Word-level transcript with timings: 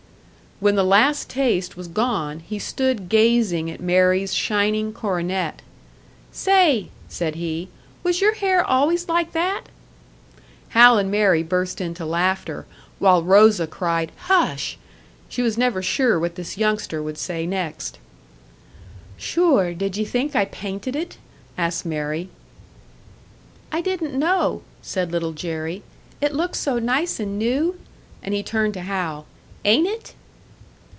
When 0.61 0.75
the 0.75 0.83
last 0.83 1.27
taste 1.27 1.75
was 1.75 1.87
gone, 1.87 2.41
he 2.41 2.59
stood 2.59 3.09
gazing 3.09 3.71
at 3.71 3.81
Mary's 3.81 4.31
shining 4.35 4.93
coronet. 4.93 5.63
"Say," 6.31 6.89
said 7.09 7.33
he, 7.33 7.69
"was 8.03 8.21
your 8.21 8.35
hair 8.35 8.63
always 8.63 9.09
like 9.09 9.31
that?" 9.31 9.63
Hal 10.69 10.99
and 10.99 11.09
Mary 11.09 11.41
burst 11.41 11.81
into 11.81 12.05
laughter, 12.05 12.67
while 12.99 13.23
Rosa 13.23 13.65
cried 13.65 14.11
"Hush!" 14.25 14.77
She 15.27 15.41
was 15.41 15.57
never 15.57 15.81
sure 15.81 16.19
what 16.19 16.35
this 16.35 16.59
youngster 16.59 17.01
would 17.01 17.17
say 17.17 17.47
next. 17.47 17.97
"Sure, 19.17 19.73
did 19.73 19.97
ye 19.97 20.05
think 20.05 20.35
I 20.35 20.45
painted 20.45 20.95
it?" 20.95 21.17
asked 21.57 21.87
Mary. 21.87 22.29
"I 23.71 23.81
didn't 23.81 24.13
know," 24.13 24.61
said 24.83 25.11
Little 25.11 25.33
Jerry. 25.33 25.81
"It 26.21 26.35
looks 26.35 26.59
so 26.59 26.77
nice 26.77 27.19
and 27.19 27.39
new." 27.39 27.79
And 28.21 28.35
he 28.35 28.43
turned 28.43 28.75
to 28.75 28.81
Hal. 28.81 29.25
"Ain't 29.65 29.87
it?" 29.87 30.13